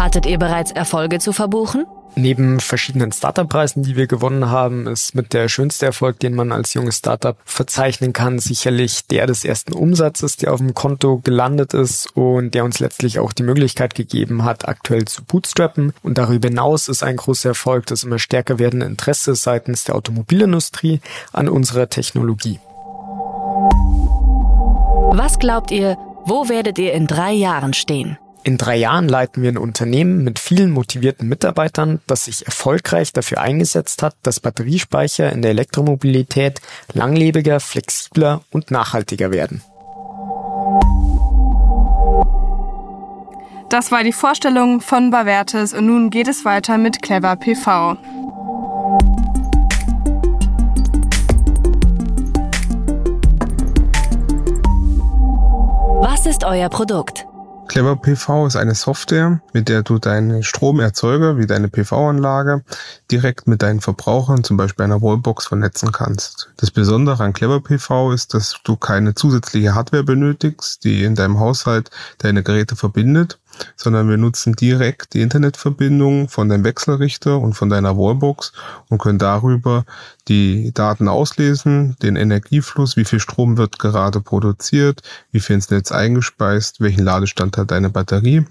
Hattet 0.02 0.26
ihr 0.26 0.36
bereits 0.36 0.72
Erfolge 0.72 1.20
zu 1.20 1.32
verbuchen? 1.32 1.86
Neben 2.16 2.58
verschiedenen 2.58 3.12
Startup-Preisen, 3.12 3.84
die 3.84 3.94
wir 3.94 4.08
gewonnen 4.08 4.50
haben, 4.50 4.88
ist 4.88 5.14
mit 5.14 5.32
der 5.32 5.48
schönste 5.48 5.86
Erfolg, 5.86 6.18
den 6.18 6.34
man 6.34 6.50
als 6.50 6.74
junges 6.74 6.98
Startup 6.98 7.36
verzeichnen 7.44 8.12
kann, 8.12 8.40
sicherlich 8.40 9.06
der 9.06 9.28
des 9.28 9.44
ersten 9.44 9.72
Umsatzes, 9.72 10.36
der 10.38 10.52
auf 10.52 10.58
dem 10.58 10.74
Konto 10.74 11.20
gelandet 11.22 11.72
ist 11.72 12.16
und 12.16 12.52
der 12.52 12.64
uns 12.64 12.80
letztlich 12.80 13.20
auch 13.20 13.32
die 13.32 13.44
Möglichkeit 13.44 13.94
gegeben 13.94 14.42
hat, 14.44 14.66
aktuell 14.66 15.04
zu 15.04 15.22
bootstrappen. 15.22 15.92
Und 16.02 16.18
darüber 16.18 16.48
hinaus 16.48 16.88
ist 16.88 17.04
ein 17.04 17.16
großer 17.16 17.50
Erfolg 17.50 17.86
das 17.86 18.02
immer 18.02 18.18
stärker 18.18 18.58
werdende 18.58 18.86
Interesse 18.86 19.36
seitens 19.36 19.84
der 19.84 19.94
Automobilindustrie 19.94 21.00
an 21.32 21.48
unserer 21.48 21.88
Technologie. 21.88 22.58
Was 25.12 25.38
glaubt 25.38 25.70
ihr, 25.70 25.96
wo 26.24 26.48
werdet 26.48 26.80
ihr 26.80 26.92
in 26.92 27.06
drei 27.06 27.30
Jahren 27.30 27.72
stehen? 27.72 28.18
In 28.44 28.58
drei 28.58 28.76
Jahren 28.76 29.08
leiten 29.08 29.42
wir 29.42 29.52
ein 29.52 29.58
Unternehmen 29.58 30.24
mit 30.24 30.40
vielen 30.40 30.72
motivierten 30.72 31.28
Mitarbeitern, 31.28 32.00
das 32.08 32.24
sich 32.24 32.44
erfolgreich 32.44 33.12
dafür 33.12 33.40
eingesetzt 33.40 34.02
hat, 34.02 34.16
dass 34.24 34.40
Batteriespeicher 34.40 35.30
in 35.30 35.42
der 35.42 35.52
Elektromobilität 35.52 36.60
langlebiger, 36.92 37.60
flexibler 37.60 38.42
und 38.50 38.72
nachhaltiger 38.72 39.30
werden. 39.30 39.62
Das 43.68 43.92
war 43.92 44.02
die 44.02 44.12
Vorstellung 44.12 44.80
von 44.80 45.10
Bavertes 45.10 45.72
und 45.72 45.86
nun 45.86 46.10
geht 46.10 46.26
es 46.26 46.44
weiter 46.44 46.78
mit 46.78 47.00
Clever 47.00 47.36
PV. 47.36 47.96
Was 56.02 56.26
ist 56.26 56.44
euer 56.44 56.68
Produkt? 56.68 57.26
Clever 57.72 57.96
PV 57.96 58.48
ist 58.48 58.56
eine 58.56 58.74
Software, 58.74 59.40
mit 59.54 59.70
der 59.70 59.82
du 59.82 59.98
deine 59.98 60.42
Stromerzeuger 60.42 61.38
wie 61.38 61.46
deine 61.46 61.68
PV-Anlage 61.68 62.64
direkt 63.10 63.46
mit 63.46 63.62
deinen 63.62 63.80
Verbrauchern, 63.80 64.44
zum 64.44 64.58
Beispiel 64.58 64.84
einer 64.84 65.00
Wallbox, 65.00 65.46
vernetzen 65.46 65.90
kannst. 65.90 66.52
Das 66.58 66.70
Besondere 66.70 67.24
an 67.24 67.32
Clever 67.32 67.62
PV 67.62 68.12
ist, 68.12 68.34
dass 68.34 68.56
du 68.62 68.76
keine 68.76 69.14
zusätzliche 69.14 69.74
Hardware 69.74 70.04
benötigst, 70.04 70.84
die 70.84 71.02
in 71.02 71.14
deinem 71.14 71.40
Haushalt 71.40 71.90
deine 72.18 72.42
Geräte 72.42 72.76
verbindet, 72.76 73.38
sondern 73.76 74.08
wir 74.08 74.16
nutzen 74.16 74.54
direkt 74.54 75.14
die 75.14 75.20
Internetverbindung 75.20 76.28
von 76.28 76.48
deinem 76.48 76.64
Wechselrichter 76.64 77.38
und 77.38 77.54
von 77.54 77.68
deiner 77.68 77.96
Wallbox 77.96 78.52
und 78.88 78.98
können 78.98 79.18
darüber 79.18 79.84
die 80.28 80.72
Daten 80.72 81.08
auslesen, 81.08 81.96
den 82.02 82.16
Energiefluss, 82.16 82.96
wie 82.96 83.04
viel 83.04 83.18
Strom 83.18 83.56
wird 83.56 83.78
gerade 83.78 84.20
produziert, 84.20 85.02
wie 85.32 85.40
viel 85.40 85.56
ins 85.56 85.70
Netz 85.70 85.90
eingespeist, 85.90 86.80
welchen 86.80 87.04
Ladestand 87.04 87.56
hat 87.56 87.70
deine 87.70 87.90
Batterie. 87.90 88.44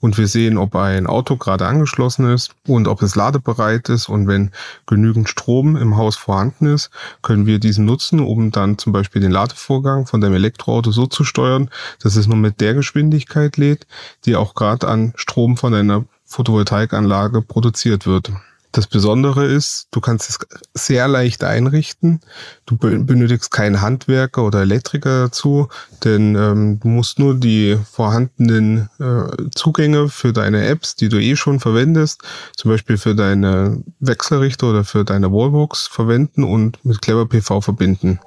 Und 0.00 0.18
wir 0.18 0.26
sehen, 0.26 0.58
ob 0.58 0.74
ein 0.74 1.06
Auto 1.06 1.36
gerade 1.36 1.66
angeschlossen 1.66 2.28
ist 2.32 2.54
und 2.66 2.88
ob 2.88 3.02
es 3.02 3.14
ladebereit 3.14 3.88
ist. 3.88 4.08
Und 4.08 4.26
wenn 4.26 4.50
genügend 4.86 5.28
Strom 5.28 5.76
im 5.76 5.96
Haus 5.96 6.16
vorhanden 6.16 6.66
ist, 6.66 6.90
können 7.22 7.46
wir 7.46 7.60
diesen 7.60 7.84
nutzen, 7.84 8.20
um 8.20 8.50
dann 8.50 8.78
zum 8.78 8.92
Beispiel 8.92 9.22
den 9.22 9.30
Ladevorgang 9.30 10.06
von 10.06 10.20
deinem 10.20 10.34
Elektroauto 10.34 10.90
so 10.90 11.06
zu 11.06 11.24
steuern, 11.24 11.70
dass 12.02 12.16
es 12.16 12.26
nur 12.26 12.36
mit 12.36 12.60
der 12.60 12.74
Geschwindigkeit 12.74 13.56
lädt, 13.56 13.86
die 14.24 14.36
auch 14.42 14.54
gerade 14.54 14.88
an 14.88 15.12
Strom 15.16 15.56
von 15.56 15.72
einer 15.72 16.04
Photovoltaikanlage 16.26 17.42
produziert 17.42 18.06
wird. 18.06 18.32
Das 18.74 18.86
Besondere 18.86 19.44
ist, 19.44 19.88
du 19.90 20.00
kannst 20.00 20.30
es 20.30 20.38
sehr 20.72 21.06
leicht 21.06 21.44
einrichten. 21.44 22.20
Du 22.64 22.78
benötigst 22.78 23.50
keinen 23.50 23.82
Handwerker 23.82 24.44
oder 24.44 24.62
Elektriker 24.62 25.24
dazu, 25.24 25.68
denn 26.04 26.34
ähm, 26.36 26.80
du 26.80 26.88
musst 26.88 27.18
nur 27.18 27.34
die 27.34 27.78
vorhandenen 27.92 28.88
äh, 28.98 29.50
Zugänge 29.54 30.08
für 30.08 30.32
deine 30.32 30.64
Apps, 30.66 30.96
die 30.96 31.10
du 31.10 31.18
eh 31.18 31.36
schon 31.36 31.60
verwendest, 31.60 32.22
zum 32.56 32.70
Beispiel 32.70 32.96
für 32.96 33.14
deine 33.14 33.82
Wechselrichter 34.00 34.70
oder 34.70 34.84
für 34.84 35.04
deine 35.04 35.30
Wallbox 35.30 35.88
verwenden 35.88 36.42
und 36.42 36.82
mit 36.82 37.02
Clever 37.02 37.26
PV 37.26 37.60
verbinden. 37.60 38.20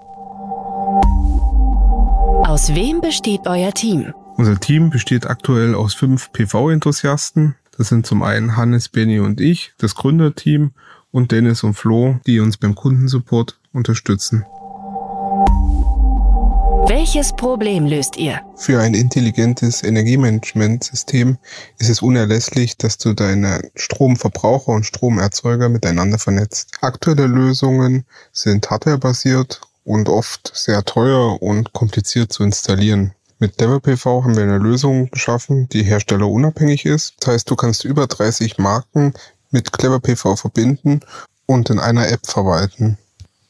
Aus 2.48 2.70
wem 2.76 3.02
besteht 3.02 3.42
euer 3.48 3.74
Team? 3.74 4.14
Unser 4.38 4.60
Team 4.60 4.90
besteht 4.90 5.28
aktuell 5.28 5.76
aus 5.76 5.94
fünf 5.94 6.34
PV-Enthusiasten. 6.34 7.56
Das 7.78 7.88
sind 7.88 8.06
zum 8.06 8.22
einen 8.22 8.58
Hannes, 8.58 8.90
Benny 8.90 9.20
und 9.20 9.40
ich, 9.40 9.74
das 9.78 9.96
Gründerteam 9.96 10.74
und 11.12 11.32
Dennis 11.32 11.64
und 11.64 11.76
Flo, 11.76 12.20
die 12.28 12.42
uns 12.42 12.58
beim 12.58 12.76
Kundensupport 12.76 13.58
unterstützen. 13.72 14.46
Welches 16.88 17.34
Problem 17.34 17.86
löst 17.86 18.18
ihr? 18.18 18.42
Für 18.58 18.82
ein 18.82 18.94
intelligentes 18.94 19.82
Energiemanagementsystem 19.84 21.38
ist 21.80 21.90
es 21.90 22.02
unerlässlich, 22.02 22.78
dass 22.78 22.98
du 22.98 23.14
deine 23.14 23.72
Stromverbraucher 23.76 24.74
und 24.74 24.86
Stromerzeuger 24.86 25.70
miteinander 25.70 26.20
vernetzt. 26.20 26.72
Aktuelle 26.82 27.28
Lösungen 27.28 28.04
sind 28.34 28.70
hardwarebasiert 28.70 29.62
und 29.86 30.10
oft 30.10 30.52
sehr 30.54 30.84
teuer 30.84 31.42
und 31.42 31.72
kompliziert 31.72 32.34
zu 32.34 32.44
installieren. 32.44 33.14
Mit 33.38 33.60
DevPV 33.60 34.24
haben 34.24 34.38
wir 34.38 34.44
eine 34.44 34.60
Lösung 34.60 35.10
geschaffen, 35.12 35.68
die 35.68 35.84
herstellerunabhängig 35.84 36.86
ist. 36.86 37.16
Das 37.20 37.34
heißt, 37.34 37.50
du 37.50 37.58
kannst 37.58 37.84
über 37.84 38.08
30 38.08 38.58
Marken 38.58 39.14
mit 39.52 39.74
CleverPV 39.74 40.38
verbinden 40.38 41.02
und 41.46 41.70
in 41.70 41.80
einer 41.80 42.08
App 42.10 42.26
verwalten. 42.26 42.98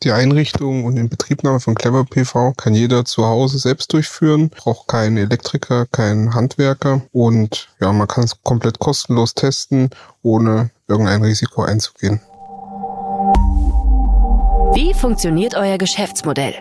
Die 0.02 0.12
Einrichtung 0.12 0.86
und 0.86 0.98
Inbetriebnahme 0.98 1.60
von 1.60 1.76
CleverPV 1.76 2.54
kann 2.58 2.74
jeder 2.74 3.06
zu 3.06 3.26
Hause 3.26 3.60
selbst 3.60 3.94
durchführen, 3.94 4.50
braucht 4.50 4.88
keinen 4.88 5.18
Elektriker, 5.18 5.86
keinen 5.92 6.34
Handwerker 6.34 7.02
und 7.12 7.70
ja, 7.80 7.92
man 7.94 8.08
kann 8.08 8.24
es 8.24 8.42
komplett 8.44 8.80
kostenlos 8.80 9.36
testen, 9.36 9.92
ohne 10.24 10.72
irgendein 10.88 11.24
Risiko 11.24 11.64
einzugehen. 11.64 12.20
Wie 14.74 14.94
funktioniert 14.94 15.56
euer 15.56 15.78
Geschäftsmodell? 15.78 16.56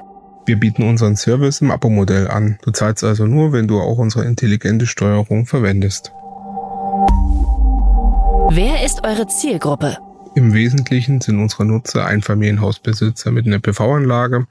Wir 0.46 0.56
bieten 0.56 0.82
unseren 0.82 1.16
Service 1.16 1.62
im 1.62 1.70
Abo-Modell 1.70 2.28
an. 2.28 2.58
Du 2.62 2.70
zahlst 2.70 3.02
also 3.02 3.26
nur, 3.26 3.52
wenn 3.52 3.66
du 3.66 3.80
auch 3.80 3.96
unsere 3.96 4.26
intelligente 4.26 4.86
Steuerung 4.86 5.46
verwendest. 5.46 6.12
Wer 8.50 8.84
ist 8.84 9.04
eure 9.04 9.26
Zielgruppe? 9.26 9.96
Im 10.34 10.52
Wesentlichen 10.52 11.20
sind 11.20 11.38
unsere 11.38 11.64
Nutzer 11.64 12.04
Einfamilienhausbesitzer 12.06 13.30
mit 13.30 13.46
einer 13.46 13.60
PV-Anlage 13.60 14.46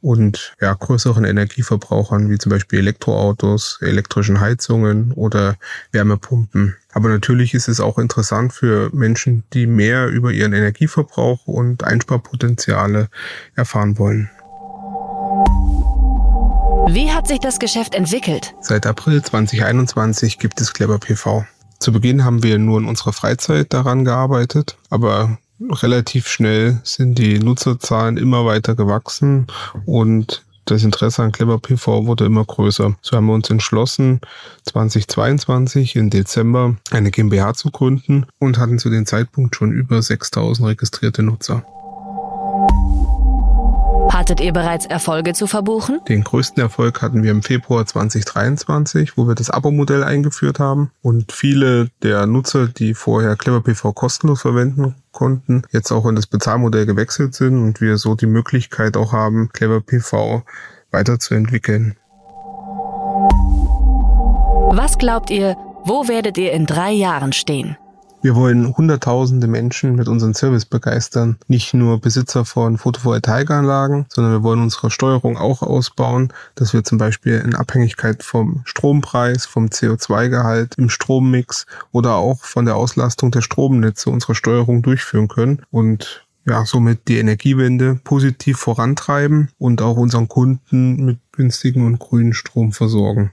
und 0.00 0.54
ja, 0.60 0.74
größeren 0.74 1.24
Energieverbrauchern 1.24 2.30
wie 2.30 2.38
zum 2.38 2.50
Beispiel 2.50 2.80
Elektroautos, 2.80 3.78
elektrischen 3.80 4.40
Heizungen 4.40 5.12
oder 5.12 5.56
Wärmepumpen. 5.90 6.76
Aber 6.92 7.08
natürlich 7.08 7.54
ist 7.54 7.68
es 7.68 7.80
auch 7.80 7.98
interessant 7.98 8.52
für 8.52 8.90
Menschen, 8.92 9.42
die 9.54 9.66
mehr 9.66 10.06
über 10.08 10.30
ihren 10.30 10.52
Energieverbrauch 10.52 11.46
und 11.46 11.82
Einsparpotenziale 11.82 13.08
erfahren 13.56 13.98
wollen. 13.98 14.30
Wie 16.88 17.10
hat 17.10 17.28
sich 17.28 17.38
das 17.38 17.58
Geschäft 17.58 17.94
entwickelt? 17.94 18.54
Seit 18.60 18.86
April 18.86 19.22
2021 19.22 20.38
gibt 20.38 20.60
es 20.60 20.72
Clever 20.72 20.98
PV. 20.98 21.44
Zu 21.78 21.92
Beginn 21.92 22.24
haben 22.24 22.42
wir 22.42 22.58
nur 22.58 22.80
in 22.80 22.86
unserer 22.86 23.12
Freizeit 23.12 23.72
daran 23.72 24.04
gearbeitet, 24.04 24.76
aber 24.90 25.38
relativ 25.60 26.26
schnell 26.28 26.80
sind 26.82 27.18
die 27.18 27.38
Nutzerzahlen 27.38 28.16
immer 28.16 28.44
weiter 28.44 28.74
gewachsen 28.74 29.46
und 29.86 30.44
das 30.64 30.84
Interesse 30.84 31.22
an 31.22 31.32
Clever 31.32 31.58
PV 31.58 32.06
wurde 32.06 32.24
immer 32.24 32.44
größer. 32.44 32.96
So 33.00 33.16
haben 33.16 33.26
wir 33.26 33.34
uns 33.34 33.50
entschlossen, 33.50 34.20
2022 34.64 35.96
im 35.96 36.10
Dezember 36.10 36.76
eine 36.90 37.10
GmbH 37.10 37.54
zu 37.54 37.70
gründen 37.70 38.26
und 38.38 38.58
hatten 38.58 38.78
zu 38.78 38.90
dem 38.90 39.06
Zeitpunkt 39.06 39.56
schon 39.56 39.72
über 39.72 40.02
6000 40.02 40.68
registrierte 40.68 41.22
Nutzer. 41.22 41.64
Hattet 44.22 44.40
ihr 44.40 44.52
bereits 44.52 44.86
Erfolge 44.86 45.32
zu 45.32 45.48
verbuchen? 45.48 45.98
Den 46.06 46.22
größten 46.22 46.62
Erfolg 46.62 47.02
hatten 47.02 47.24
wir 47.24 47.32
im 47.32 47.42
Februar 47.42 47.84
2023, 47.84 49.16
wo 49.16 49.26
wir 49.26 49.34
das 49.34 49.50
Abo-Modell 49.50 50.04
eingeführt 50.04 50.60
haben 50.60 50.92
und 51.02 51.32
viele 51.32 51.88
der 52.04 52.26
Nutzer, 52.26 52.68
die 52.68 52.94
vorher 52.94 53.34
Clever 53.34 53.62
PV 53.62 53.92
kostenlos 53.92 54.42
verwenden 54.42 54.94
konnten, 55.10 55.62
jetzt 55.72 55.90
auch 55.90 56.06
in 56.06 56.14
das 56.14 56.28
Bezahlmodell 56.28 56.86
gewechselt 56.86 57.34
sind 57.34 57.60
und 57.60 57.80
wir 57.80 57.96
so 57.96 58.14
die 58.14 58.26
Möglichkeit 58.26 58.96
auch 58.96 59.10
haben, 59.10 59.48
Clever 59.52 59.80
PV 59.80 60.44
weiterzuentwickeln. 60.92 61.96
Was 64.70 64.98
glaubt 64.98 65.30
ihr, 65.30 65.56
wo 65.82 66.06
werdet 66.06 66.38
ihr 66.38 66.52
in 66.52 66.66
drei 66.66 66.92
Jahren 66.92 67.32
stehen? 67.32 67.76
Wir 68.22 68.36
wollen 68.36 68.76
hunderttausende 68.76 69.48
Menschen 69.48 69.96
mit 69.96 70.06
unserem 70.06 70.32
Service 70.32 70.64
begeistern. 70.64 71.38
Nicht 71.48 71.74
nur 71.74 72.00
Besitzer 72.00 72.44
von 72.44 72.78
Photovoltaikanlagen, 72.78 74.06
sondern 74.08 74.32
wir 74.32 74.42
wollen 74.44 74.62
unsere 74.62 74.92
Steuerung 74.92 75.36
auch 75.36 75.60
ausbauen, 75.62 76.32
dass 76.54 76.72
wir 76.72 76.84
zum 76.84 76.98
Beispiel 76.98 77.42
in 77.44 77.56
Abhängigkeit 77.56 78.22
vom 78.22 78.62
Strompreis, 78.64 79.44
vom 79.46 79.66
CO2-Gehalt 79.66 80.76
im 80.76 80.88
Strommix 80.88 81.66
oder 81.90 82.14
auch 82.14 82.44
von 82.44 82.64
der 82.64 82.76
Auslastung 82.76 83.32
der 83.32 83.40
Stromnetze 83.40 84.08
unsere 84.08 84.36
Steuerung 84.36 84.82
durchführen 84.82 85.26
können 85.26 85.62
und 85.72 86.24
ja, 86.46 86.64
somit 86.64 87.08
die 87.08 87.18
Energiewende 87.18 88.00
positiv 88.04 88.58
vorantreiben 88.58 89.48
und 89.58 89.82
auch 89.82 89.96
unseren 89.96 90.28
Kunden 90.28 91.04
mit 91.04 91.18
günstigen 91.32 91.86
und 91.86 91.98
grünen 91.98 92.34
Strom 92.34 92.70
versorgen. 92.70 93.32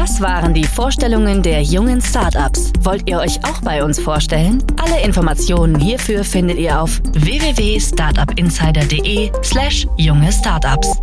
Das 0.00 0.20
waren 0.22 0.54
die 0.54 0.64
Vorstellungen 0.64 1.42
der 1.42 1.60
jungen 1.60 2.00
Startups. 2.00 2.72
Wollt 2.80 3.06
ihr 3.06 3.18
euch 3.18 3.44
auch 3.44 3.60
bei 3.60 3.84
uns 3.84 4.00
vorstellen? 4.00 4.64
Alle 4.82 5.02
Informationen 5.02 5.78
hierfür 5.78 6.24
findet 6.24 6.58
ihr 6.58 6.80
auf 6.80 7.02
www.startupinsider.de/slash 7.12 9.86
junge 9.98 10.32
Startups. 10.32 11.02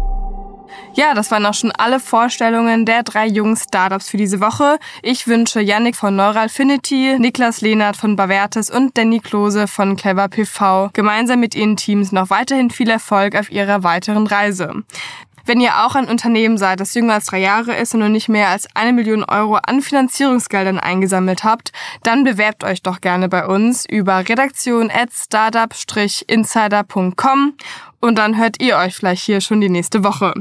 Ja, 0.95 1.13
das 1.13 1.29
waren 1.29 1.45
auch 1.45 1.53
schon 1.53 1.71
alle 1.73 1.99
Vorstellungen 1.99 2.87
der 2.87 3.03
drei 3.03 3.27
jungen 3.27 3.55
Startups 3.55 4.09
für 4.09 4.17
diese 4.17 4.41
Woche. 4.41 4.79
Ich 5.03 5.27
wünsche 5.27 5.61
Yannick 5.61 5.95
von 5.95 6.15
Neuralfinity, 6.15 7.17
Niklas 7.19 7.61
Lehnert 7.61 7.97
von 7.97 8.15
Bavertis 8.15 8.71
und 8.71 8.97
Danny 8.97 9.19
Klose 9.19 9.67
von 9.67 9.95
Clever 9.95 10.27
PV 10.27 10.89
gemeinsam 10.93 11.39
mit 11.39 11.53
ihren 11.53 11.77
Teams 11.77 12.11
noch 12.11 12.31
weiterhin 12.31 12.71
viel 12.71 12.89
Erfolg 12.89 13.35
auf 13.35 13.51
ihrer 13.51 13.83
weiteren 13.83 14.25
Reise. 14.25 14.73
Wenn 15.47 15.59
ihr 15.61 15.85
auch 15.85 15.95
ein 15.95 16.09
Unternehmen 16.09 16.57
seid, 16.57 16.81
das 16.81 16.93
jünger 16.93 17.13
als 17.13 17.27
drei 17.27 17.39
Jahre 17.39 17.73
ist 17.73 17.93
und 17.93 18.01
noch 18.01 18.09
nicht 18.09 18.27
mehr 18.27 18.49
als 18.49 18.67
eine 18.75 18.91
Million 18.91 19.23
Euro 19.23 19.55
an 19.55 19.81
Finanzierungsgeldern 19.81 20.77
eingesammelt 20.77 21.45
habt, 21.45 21.71
dann 22.03 22.25
bewerbt 22.25 22.65
euch 22.65 22.83
doch 22.83 22.99
gerne 22.99 23.29
bei 23.29 23.47
uns 23.47 23.85
über 23.89 24.27
redaktion 24.27 24.91
at 24.91 25.13
startup-insider.com 25.13 27.53
und 28.01 28.17
dann 28.17 28.37
hört 28.37 28.61
ihr 28.61 28.75
euch 28.75 28.95
vielleicht 28.95 29.23
hier 29.23 29.39
schon 29.39 29.61
die 29.61 29.69
nächste 29.69 30.03
Woche. 30.03 30.33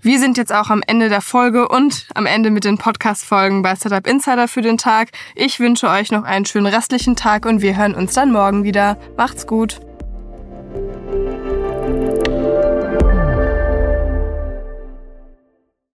Wir 0.00 0.18
sind 0.18 0.36
jetzt 0.36 0.52
auch 0.52 0.68
am 0.68 0.82
Ende 0.84 1.08
der 1.08 1.20
Folge 1.20 1.68
und 1.68 2.08
am 2.16 2.26
Ende 2.26 2.50
mit 2.50 2.64
den 2.64 2.76
Podcast-Folgen 2.76 3.62
bei 3.62 3.76
Startup 3.76 4.04
Insider 4.04 4.48
für 4.48 4.62
den 4.62 4.78
Tag. 4.78 5.10
Ich 5.36 5.60
wünsche 5.60 5.88
euch 5.88 6.10
noch 6.10 6.24
einen 6.24 6.44
schönen 6.44 6.66
restlichen 6.66 7.14
Tag 7.14 7.46
und 7.46 7.62
wir 7.62 7.76
hören 7.76 7.94
uns 7.94 8.14
dann 8.14 8.32
morgen 8.32 8.64
wieder. 8.64 8.96
Macht's 9.16 9.46
gut. 9.46 9.78